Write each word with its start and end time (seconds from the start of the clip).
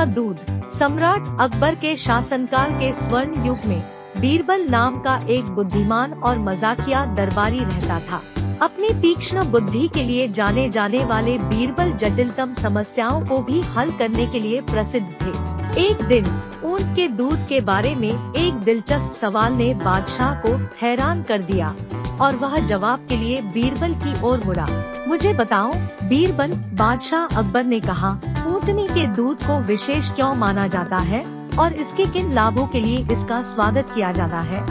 का 0.00 0.04
दूध, 0.06 0.36
सम्राट 0.70 1.24
अकबर 1.40 1.74
के 1.74 1.94
शासनकाल 1.96 2.70
के 2.72 2.92
स्वर्ण 2.92 3.46
युग 3.46 3.64
में 3.66 3.82
बीरबल 4.16 4.64
नाम 4.68 4.98
का 5.00 5.16
एक 5.28 5.44
बुद्धिमान 5.44 6.12
और 6.12 6.38
मजाकिया 6.38 7.04
दरबारी 7.06 7.58
रहता 7.58 7.98
था। 8.00 8.20
अपनी 8.62 8.88
तीक्ष्ण 9.02 9.44
बुद्धि 9.44 9.86
के 9.88 10.02
लिए 10.02 10.28
जाने 10.28 10.68
जाने 10.68 11.04
वाले 11.04 11.36
बीरबल 11.38 11.92
जटिलतम 11.92 12.52
समस्याओं 12.52 13.20
को 13.26 13.42
भी 13.42 13.60
हल 13.60 13.90
करने 13.90 14.26
के 14.26 14.40
लिए 14.40 14.60
प्रसिद्ध 14.60 15.06
थे। 15.22 15.82
एक 15.82 16.02
दिन 16.02 16.26
ऊँट 16.64 16.96
के 16.96 17.08
दूध 17.08 17.46
के 17.48 17.60
बारे 17.60 17.94
में 17.94 18.34
एक 18.34 18.54
दिलचस्प 18.54 19.10
सवाल 19.10 19.52
ने 19.52 19.72
बादशाह 19.74 20.34
को 20.34 20.56
हैरान 20.82 21.22
कर 21.22 21.42
दिया। 21.42 21.74
और 22.20 22.36
वह 22.36 22.58
जवाब 22.58 23.06
के 23.08 23.16
लिए 23.16 23.40
बीरबल 23.52 23.94
की 23.94 24.20
ओर 24.22 24.42
मुड़ा। 24.46 24.66
मुझे 25.08 25.32
बताओ, 25.34 25.72
बीरबल, 26.02 26.52
बादशाह 26.74 27.36
अकबर 27.36 27.64
ने 27.64 27.80
कहा 27.80 28.10
ऊँटनी 28.46 28.86
के 28.88 29.06
दूध 29.06 29.46
को 29.46 29.58
विशेष 29.58 30.10
क्यों 30.12 30.34
माना 30.34 30.66
जाता 30.66 30.98
है 30.98 31.24
और 31.58 31.72
इसके 31.74 32.06
किन 32.06 32.32
लाभों 32.32 32.66
के 32.66 32.80
लिए 32.80 33.04
इसका 33.12 33.40
स्वागत 33.44 33.88
किया 33.94 34.12
जाता 34.12 34.40
है? 34.40 34.62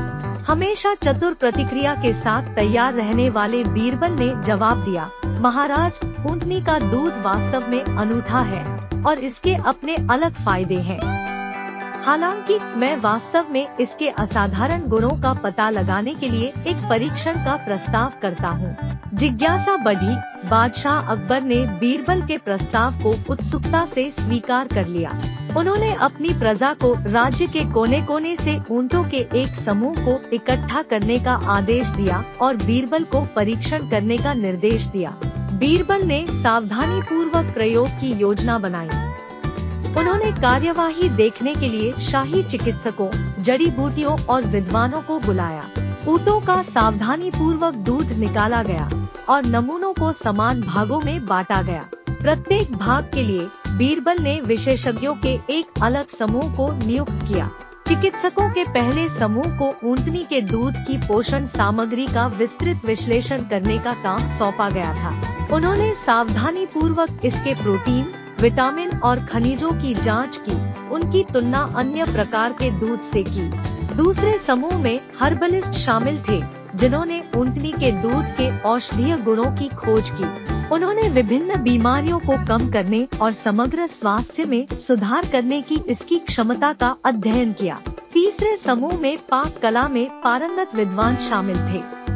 हमेशा 0.44 0.94
चतुर 0.96 1.34
प्रतिक्रिया 1.34 1.94
के 1.96 2.14
साथ 2.14 2.56
तैयार 2.56 2.94
रहने 2.94 3.30
वाले 3.30 3.64
बीरबल 3.64 4.12
ने 4.12 4.34
जवाब 4.44 4.84
दिया, 4.86 5.10
महाराज 5.42 6.00
ऊँटनी 6.28 6.62
का 6.62 6.80
दूध 6.82 7.22
वास्तव 7.24 7.68
में 7.68 7.84
अनूठा 7.84 8.40
है 8.40 8.64
और 9.04 9.20
इसके 9.20 9.56
अपने 9.56 9.96
अलग 10.12 10.34
फ़ायदे 10.36 10.80
हैं। 10.82 11.19
हालाँकि, 12.10 12.60
मैं 12.60 12.98
वास्तव 12.98 13.46
में 13.52 13.78
इसके 13.80 14.10
असाधारण 14.10 14.88
गुणों 14.88 15.10
का 15.10 15.34
पता 15.34 15.70
लगाने 15.70 16.14
के 16.14 16.30
लिए 16.30 16.54
एक 16.68 16.90
परीक्षण 16.90 17.34
का 17.34 17.56
प्रस्ताव 17.56 18.14
करता 18.22 18.48
हूँ। 18.48 19.00
जिज्ञासा 19.14 19.76
बढ़ी, 19.78 20.16
बादशाह 20.50 21.00
अकबर 21.00 21.42
ने 21.42 21.56
बीरबल 21.56 22.22
के 22.22 22.38
प्रस्ताव 22.38 22.94
को 22.94 23.34
उत्सुकता 23.34 23.86
से 23.86 24.12
स्वीकार 24.12 24.68
कर 24.68 24.88
लिया। 24.88 25.22
उन्होंने 25.58 25.94
अपनी 25.94 26.30
प्रजा 26.30 26.74
को 26.74 26.98
राज्य 27.06 27.48
के 27.48 27.66
कोने 27.66 28.02
कोने 28.02 28.36
से 28.36 28.60
ऊँटों 28.72 29.04
के 29.04 29.18
एक 29.18 29.48
समूह 29.48 29.96
को 29.96 30.22
इकट्ठा 30.34 30.82
करने 30.82 31.20
का 31.20 31.34
आदेश 31.34 31.88
दिया 31.88 32.24
और 32.42 32.56
बीरबल 32.56 33.04
को 33.04 33.22
परीक्षण 33.36 33.90
करने 33.90 34.18
का 34.18 34.34
निर्देश 34.34 34.86
दिया। 34.86 35.16
बीरबल 35.54 36.02
ने 36.02 36.28
सावधानी 36.30 37.02
पूर्वक 37.02 37.54
प्रयोग 37.54 37.88
की 37.88 38.14
योजना 38.14 38.60
बनाई। 38.60 39.09
उन्होंने 39.98 40.32
कार्यवाही 40.32 41.10
देखने 41.10 41.54
के 41.56 41.68
लिए 41.70 41.92
शाही 42.02 42.44
चिकित्सकों, 42.44 43.10
जड़ी 43.44 43.68
बूटियों 43.68 44.18
और 44.26 44.44
विद्वानों 44.44 45.02
को 45.02 45.20
बुलाया। 45.20 45.64
ऊँटों 46.08 46.40
का 46.42 46.62
सावधानी 46.62 47.30
पूर्वक 47.30 47.74
दूध 47.74 48.12
निकाला 48.12 48.64
गया 48.64 48.90
और 49.30 49.46
नमूनों 49.46 49.94
को 49.94 50.12
समान 50.12 50.62
भागों 50.62 51.00
में 51.02 51.26
बांटा 51.26 51.62
गया। 51.62 51.90
प्रत्येक 52.10 52.76
भाग 52.78 53.10
के 53.14 53.24
लिए 53.24 53.48
बीरबल 53.78 54.18
ने 54.18 54.40
विशेषज्ञों 54.42 55.16
के 55.16 55.40
एक 55.50 55.84
अलग 55.84 56.08
समूह 56.08 56.54
को 56.56 56.72
नियुक्त 56.86 57.26
किया। 57.28 57.50
चिकित्सकों 57.88 58.50
के 58.50 58.64
पहले 58.64 59.08
समूह 59.10 59.58
को 59.60 59.74
ऊँटनी 59.84 60.24
के 60.24 60.42
दूध 60.42 60.76
की 60.78 60.98
पोषण 60.98 61.46
सामग्री 61.46 62.08
का 62.08 62.28
विस्तृत 62.28 62.82
विश्लेषण 62.86 63.44
करने 63.44 63.78
का 63.78 63.94
काम 63.94 64.28
सौंपा 64.30 64.70
गया 64.70 64.94
था। 64.94 65.14
उन्होंने 65.56 65.94
सावधानी 65.96 66.66
पूर्वक 66.66 67.26
इसके 67.26 67.54
प्रोटीन 67.54 68.12
विटामिन 68.42 68.90
और 68.90 69.20
खनिजों 69.20 69.72
की 69.72 69.94
जाँच 69.94 70.36
की, 70.50 70.90
उनकी 70.90 71.24
तुलना 71.24 71.74
अन्य 71.76 72.06
प्रकार 72.06 72.54
के 72.54 72.72
दूध 72.72 73.02
से 73.02 73.24
की। 73.24 73.50
दूसरे 73.96 74.38
समूह 74.38 74.78
में 74.80 75.00
हर्बलिस्ट 75.20 75.72
शामिल 75.72 76.24
थे, 76.30 76.42
जिन्होंने 76.76 77.24
ऊँटनी 77.36 77.72
के 77.72 77.92
दूध 77.92 78.26
के 78.26 78.60
औषधीय 78.60 79.18
गुणों 79.18 79.52
की 79.52 79.68
खोज 79.68 80.10
की। 80.10 80.50
उन्होंने 80.76 81.10
विभिन्न 81.10 81.62
बीमारियों 81.64 82.20
को 82.20 82.46
कम 82.48 82.72
करने 82.72 83.08
और 83.22 83.32
समग्र 83.32 83.88
स्वास्थ्य 83.88 84.44
में 84.44 84.68
सुधार 84.80 85.26
करने 85.32 85.62
की 85.62 85.82
इसकी 85.88 86.20
क्षमता 86.20 86.74
का 86.74 86.96
अध्ययन 87.06 87.54
किया। 87.54 87.82
तीसरे 88.14 88.58
समूह 88.58 89.00
में 89.00 89.18
पाक 89.18 89.60
कला 89.62 89.88
में 89.88 90.22
पारंगत 90.22 90.76
विद्वान 90.76 91.16
शामिल 91.16 91.58
थे। 91.58 92.09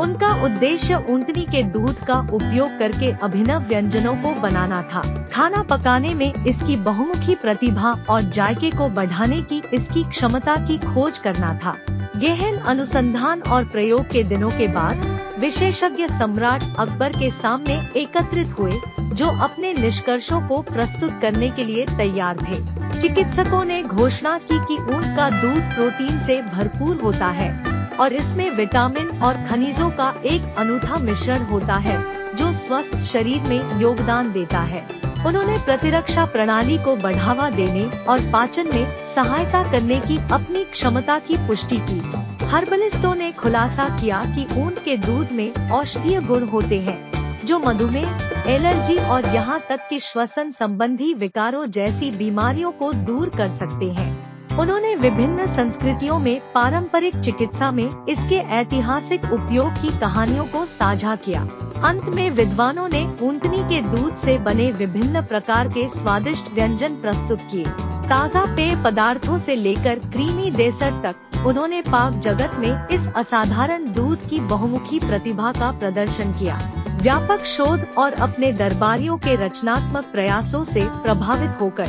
उनका 0.00 0.44
उद्देश्य 0.44 0.94
ऊँटनी 1.10 1.44
के 1.44 1.62
दूध 1.62 2.04
का 2.04 2.18
उपयोग 2.32 2.78
करके 2.78 3.10
अभिनव 3.22 3.62
व्यंजनों 3.62 4.14
को 4.14 4.40
बनाना 4.40 4.82
था। 4.82 5.02
खाना 5.32 5.62
पकाने 5.62 6.14
में 6.14 6.32
इसकी 6.34 6.76
बहुमुखी 6.76 7.34
प्रतिभा 7.34 7.92
और 8.08 8.22
जायके 8.22 8.70
को 8.70 8.88
बढ़ाने 8.88 9.42
की 9.42 9.62
इसकी 9.74 10.02
क्षमता 10.04 10.56
की 10.56 10.78
खोज 10.78 11.18
करना 11.18 11.54
था। 11.54 11.76
गहन 12.16 12.56
अनुसंधान 12.56 13.42
और 13.42 13.64
प्रयोग 13.64 14.08
के 14.10 14.22
दिनों 14.22 14.50
के 14.50 14.68
बाद 14.68 15.20
विशेषज्ञ 15.38 16.06
सम्राट 16.08 16.62
अकबर 16.78 17.12
के 17.12 17.30
सामने 17.30 17.88
एकत्रित 17.96 18.58
हुए, 18.58 18.72
जो 19.00 19.26
अपने 19.26 19.72
निष्कर्षों 19.72 20.40
को 20.48 20.62
प्रस्तुत 20.62 21.18
करने 21.22 21.50
के 21.50 21.64
लिए 21.64 21.86
तैयार 21.86 22.36
थे। 22.36 22.54
चिकित्सकों 23.00 23.64
ने 23.64 23.82
घोषणा 23.82 24.38
की 24.38 24.58
कि 24.58 24.82
ऊँट 24.82 25.16
का 25.16 25.30
दूध 25.30 25.62
प्रोटीन 25.62 26.20
से 26.20 26.42
भरपूर 26.42 26.96
होता 26.96 27.26
है। 27.26 27.75
और 28.00 28.12
इसमें 28.12 28.50
विटामिन 28.50 29.08
और 29.22 29.36
खनिजों 29.48 29.90
का 29.90 30.14
एक 30.24 30.54
अनूठा 30.58 30.96
मिश्रण 30.96 31.44
होता 31.44 31.76
है, 31.76 31.98
जो 32.36 32.52
स्वस्थ 32.52 32.96
शरीर 33.04 33.42
में 33.42 33.80
योगदान 33.80 34.32
देता 34.32 34.60
है। 34.60 34.84
उन्होंने 35.26 35.56
प्रतिरक्षा 35.58 36.24
प्रणाली 36.24 36.78
को 36.78 36.96
बढ़ावा 36.96 37.48
देने 37.50 37.84
और 38.08 38.20
पाचन 38.32 38.68
में 38.74 39.04
सहायता 39.04 39.62
करने 39.72 40.00
की 40.00 40.18
अपनी 40.32 40.64
क्षमता 40.64 41.18
की 41.18 41.36
पुष्टि 41.36 41.78
की। 41.80 42.00
हर्बलिस्टों 42.46 43.14
ने 43.14 43.30
खुलासा 43.32 43.88
किया 43.98 44.24
कि 44.26 44.46
ऊँट 44.56 44.78
के 44.84 44.96
दूध 44.96 45.32
में 45.32 45.70
औषधीय 45.70 46.20
गुण 46.20 46.44
होते 46.44 46.80
हैं, 46.80 46.98
जो 47.44 47.58
मधुमेह, 47.58 48.20
एलर्जी 48.46 48.96
और 48.96 49.24
यहाँ 49.24 49.60
तक 49.68 49.88
कि 49.90 49.98
श्वसन 50.00 50.50
संबंधी 50.50 51.12
विकारों 51.14 51.66
जैसी 51.66 52.10
बीमारियों 52.10 52.72
को 52.72 52.92
दूर 52.92 53.28
कर 53.28 53.48
सकते 53.48 53.90
हैं। 53.90 54.15
उन्होंने 54.60 54.94
विभिन्न 54.94 55.46
संस्कृतियों 55.46 56.18
में 56.18 56.40
पारंपरिक 56.54 57.16
चिकित्सा 57.16 57.70
में 57.70 58.06
इसके 58.08 58.34
ऐतिहासिक 58.34 59.24
उपयोग 59.24 59.72
की 59.72 59.88
कहानियों 59.98 60.44
को 60.44 60.64
साझा 60.66 61.16
किया। 61.16 61.40
अंत 61.84 62.04
में 62.04 62.30
विद्वानों 62.30 62.88
ने 62.88 63.04
ऊंटनी 63.22 63.58
के 63.58 63.80
दूध 63.82 64.14
से 64.14 64.38
बने 64.38 64.70
विभिन्न 64.72 65.22
प्रकार 65.22 65.68
के 65.68 65.88
स्वादिष्ट 65.88 66.52
व्यंजन 66.54 66.94
प्रस्तुत 66.94 67.40
किए। 67.50 67.64
ताज़ा 68.08 68.44
पेय 68.56 68.74
पदार्थों 68.84 69.38
से 69.38 69.56
लेकर 69.56 69.98
क्रीमी 69.98 70.50
डेसर्ट 70.50 71.02
तक, 71.04 71.14
उन्होंने 71.46 71.80
पाक 71.82 72.12
जगत 72.12 72.50
में 72.58 72.88
इस 72.88 73.08
असाधारण 73.16 73.92
दूध 73.92 74.28
की 74.28 74.40
बहुमुखी 74.40 74.98
प्रतिभा 74.98 75.52
का 75.52 75.70
प्रदर्शन 75.70 76.32
किया। 76.32 76.58
व्यापक 77.02 77.44
शोध 77.44 77.86
और 77.98 78.12
अपने 78.12 78.52
दरबारियों 78.52 79.16
के 79.18 79.34
रचनात्मक 79.36 80.04
प्रयासों 80.04 80.64
से 80.64 80.80
प्रभावित 80.80 81.60
होकर 81.60 81.86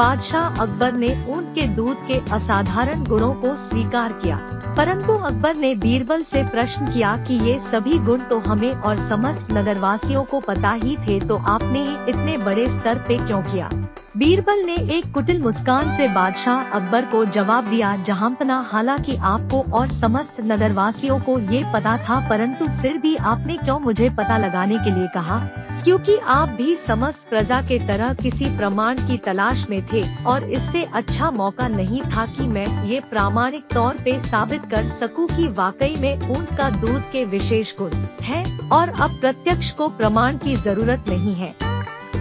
बादशाह 0.00 0.60
अकबर 0.60 0.92
ने 0.92 1.08
ऊँट 1.28 1.54
के 1.54 1.66
दूध 1.68 2.06
के 2.06 2.18
असाधारण 2.32 3.02
गुणों 3.04 3.32
को 3.34 3.54
स्वीकार 3.56 4.12
किया। 4.12 4.36
परंतु 4.76 5.12
अकबर 5.12 5.56
ने 5.56 5.74
बीरबल 5.74 6.22
से 6.22 6.42
प्रश्न 6.44 6.86
किया 6.86 7.16
कि 7.24 7.34
ये 7.40 7.58
सभी 7.58 7.98
गुण 7.98 8.20
तो 8.20 8.38
हमें 8.38 8.70
और 8.70 8.96
समस्त 8.98 9.52
नगरवासियों 9.52 10.22
को 10.24 10.40
पता 10.40 10.70
ही 10.70 10.96
थे 10.96 11.18
तो 11.20 11.36
आपने 11.48 11.84
ही 11.84 12.10
इतने 12.10 12.36
बड़े 12.38 12.68
स्तर 12.68 13.04
पे 13.08 13.18
क्यों 13.18 13.42
किया? 13.42 13.68
बीरबल 14.16 14.64
ने 14.66 14.76
एक 14.90 15.12
कुटिल 15.14 15.42
मुस्कान 15.42 15.96
से 15.96 16.08
बादशाह 16.08 16.70
अकबर 16.70 17.04
को 17.04 17.24
जवाब 17.24 17.64
दिया, 17.64 17.96
जहांपना। 17.96 18.60
हालाँकि 18.72 19.16
आपको 19.16 19.62
और 19.72 19.88
समस्त 19.88 20.40
नगरवासियों 20.40 21.20
को 21.20 21.38
ये 21.38 21.64
पता 21.74 21.96
था, 21.98 22.28
परंतु 22.28 22.68
फिर 22.80 22.98
भी 22.98 23.16
आपने 23.16 23.56
क्यों 23.56 23.78
मुझे 23.80 24.10
पता 24.10 24.38
लगाने 24.38 24.78
के 24.78 24.90
लिए 24.90 25.08
कहा? 25.14 25.38
क्योंकि 25.84 26.16
आप 26.28 26.48
भी 26.48 26.74
समस्त 26.76 27.28
प्रजा 27.28 27.60
के 27.62 27.78
तरह 27.88 28.12
किसी 28.14 28.44
प्रमाण 28.56 28.98
की 28.98 29.16
तलाश 29.18 29.66
में 29.70 29.80
थे 29.92 30.02
और 30.24 30.44
इससे 30.50 30.82
अच्छा 30.94 31.30
मौका 31.30 31.68
नहीं 31.68 32.02
था 32.06 32.26
कि 32.28 32.46
मैं 32.48 32.66
ये 32.84 33.00
प्रामाणिक 33.00 33.64
तौर 33.74 33.96
पे 34.04 34.18
साबित 34.20 34.66
कर 34.70 34.86
सकूँ 34.88 35.26
कि 35.28 35.48
वाकई 35.48 35.94
में 36.00 36.28
ऊँट 36.30 36.56
का 36.56 36.70
दूध 36.70 37.10
के 37.12 37.24
विशेष 37.26 37.76
गुण 37.78 37.94
है 38.22 38.44
और 38.72 38.88
अब 39.00 39.18
प्रत्यक्ष 39.20 39.70
को 39.70 39.88
प्रमाण 39.88 40.38
की 40.38 40.56
ज़रूरत 40.56 41.08
नहीं 41.08 41.34
है। 41.34 41.54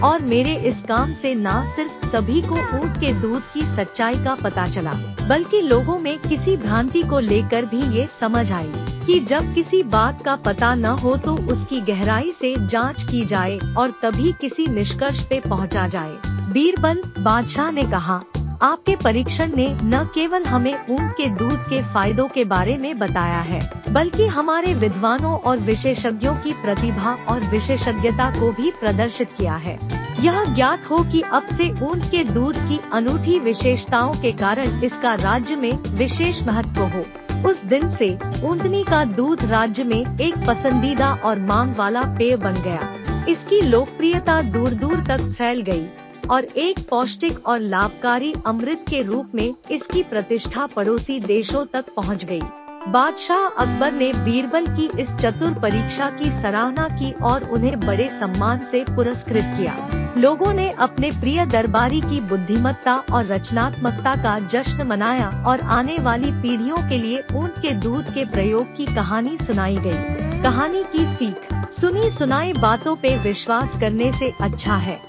और 0.03 0.21
मेरे 0.23 0.55
इस 0.67 0.81
काम 0.83 1.13
से 1.13 1.33
न 1.35 1.63
सिर्फ़ 1.65 2.05
सभी 2.07 2.41
को 2.41 2.55
ऊँट 2.77 2.99
के 2.99 3.13
दूध 3.13 3.41
की 3.53 3.63
सच्चाई 3.65 4.15
का 4.15 4.35
पता 4.35 4.67
चला, 4.67 4.93
बल्कि 5.29 5.61
लोगों 5.61 5.97
में 5.97 6.17
किसी 6.19 6.55
भ्रांति 6.57 7.01
को 7.03 7.19
लेकर 7.19 7.65
भी 7.65 7.81
ये 7.97 8.07
समझ 8.09 8.51
आई। 8.51 8.71
कि 9.09 9.19
जब 9.19 9.53
किसी 9.53 9.81
बात 9.83 10.21
का 10.21 10.35
पता 10.35 10.73
न 10.75 10.85
हो 10.85 11.15
तो 11.17 11.35
उसकी 11.51 11.79
गहराई 11.81 12.31
से 12.31 12.53
जाँच 12.67 13.03
की 13.03 13.23
जाए 13.25 13.57
और 13.77 13.91
तभी 14.03 14.31
किसी 14.31 14.65
निष्कर्ष 14.67 15.23
पे 15.23 15.39
पहुँचा 15.39 15.87
जाए। 15.87 16.17
बीरबल 16.53 17.01
बादशाह 17.19 17.71
ने 17.71 17.83
कहा, 17.83 18.21
आपके 18.61 18.95
परीक्षण 18.95 19.55
ने 19.55 19.67
न 19.83 20.03
केवल 20.15 20.43
हमें 20.43 20.73
ऊँट 20.73 21.11
के 21.11 21.29
दूध 21.29 21.57
के 21.69 21.81
फायदों 21.83 22.27
के 22.27 22.43
बारे 22.43 22.77
में 22.77 22.97
बताया 22.99 23.41
है, 23.41 23.61
बल्कि 23.89 24.27
हमारे 24.27 24.73
विद्वानों 24.73 25.37
और 25.39 25.57
विशेषज्ञों 25.57 26.35
की 26.35 26.53
प्रतिभा 26.53 27.17
और 27.29 27.49
विशेषज्ञता 27.49 28.29
को 28.31 28.51
भी 28.51 28.71
प्रदर्शित 28.71 29.31
किया 29.37 29.55
है। 29.55 29.77
यह 30.23 30.43
ज्ञात 30.55 30.89
हो 30.89 30.97
कि 31.11 31.21
अब 31.21 31.45
से 31.47 31.69
ऊँट 31.85 32.03
के 32.11 32.23
दूध 32.23 32.57
की 32.69 32.79
अनूठी 32.93 33.39
विशेषताओं 33.39 34.13
के 34.13 34.31
कारण 34.31 34.83
इसका 34.83 35.13
राज्य 35.15 35.55
में 35.55 35.71
विशेष 35.97 36.41
महत्व 36.47 36.81
हो 36.95 37.03
उस 37.49 37.63
दिन 37.65 37.87
से 37.89 38.09
ऊँटनी 38.43 38.83
का 38.83 39.03
दूध 39.05 39.43
राज्य 39.45 39.83
में 39.83 39.99
एक 40.21 40.35
पसंदीदा 40.47 41.13
और 41.25 41.39
मांग 41.39 41.75
वाला 41.75 42.01
पेय 42.17 42.35
बन 42.35 42.61
गया 42.63 43.25
इसकी 43.29 43.61
लोकप्रियता 43.61 44.41
दूर 44.41 44.69
दूर 44.73 45.03
तक 45.07 45.29
फैल 45.37 45.61
गई 45.61 45.87
और 46.29 46.43
एक 46.43 46.79
पौष्टिक 46.89 47.47
और 47.47 47.59
लाभकारी 47.59 48.33
अमृत 48.45 48.85
के 48.89 49.01
रूप 49.01 49.35
में 49.35 49.53
इसकी 49.71 50.03
प्रतिष्ठा 50.03 50.65
पड़ोसी 50.65 51.19
देशों 51.19 51.65
तक 51.65 51.93
पहुँच 51.95 52.25
गई। 52.25 52.41
बादशाह 52.87 53.45
अकबर 53.59 53.91
ने 53.91 54.11
बीरबल 54.13 54.67
की 54.67 54.89
इस 54.99 55.15
चतुर 55.15 55.53
परीक्षा 55.53 56.09
की 56.09 56.31
सराहना 56.31 56.87
की 56.89 57.11
और 57.11 57.43
उन्हें 57.43 57.79
बड़े 57.79 58.07
सम्मान 58.09 58.59
से 58.59 58.83
पुरस्कृत 58.83 59.53
किया 59.57 59.75
लोगों 60.17 60.53
ने 60.53 60.69
अपने 60.79 61.09
प्रिय 61.11 61.45
दरबारी 61.45 61.99
की 62.01 62.19
बुद्धिमत्ता 62.21 62.95
और 63.13 63.25
रचनात्मकता 63.25 64.15
का 64.15 64.39
जश्न 64.47 64.87
मनाया 64.87 65.29
और 65.47 65.61
आने 65.61 65.97
वाली 65.97 66.31
पीढ़ियों 66.31 66.77
के 66.89 66.97
लिए 66.97 67.23
ऊँट 67.33 67.59
के 67.61 67.71
दूध 67.71 68.13
के 68.13 68.25
प्रयोग 68.25 68.75
की 68.75 68.85
कहानी 68.85 69.37
सुनाई 69.37 69.77
गई। 69.77 70.41
कहानी 70.43 70.83
की 70.83 71.05
सीख, 71.05 71.47
सुनी 71.71 72.09
सुनाई 72.09 72.53
बातों 72.53 72.95
पे 72.95 73.15
विश्वास 73.17 73.79
करने 73.79 74.11
से 74.11 74.31
अच्छा 74.41 74.75
है 74.77 74.99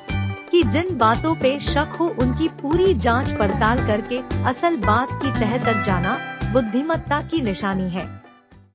कि 0.50 0.62
जिन 0.62 0.96
बातों 0.98 1.34
पे 1.34 1.58
शक 1.60 1.96
हो 2.00 2.14
उनकी 2.20 2.48
पूरी 2.62 2.94
जाँच 2.94 3.30
पड़ताल 3.30 3.86
करके 3.86 4.20
असल 4.44 4.76
बात 4.76 5.08
की 5.12 5.30
तह 5.40 5.56
तक 5.64 5.82
जाना 5.82 6.18
बुद्धिमत्ता 6.52 7.22
की 7.22 7.40
निशानी 7.40 7.88
है। 7.90 8.19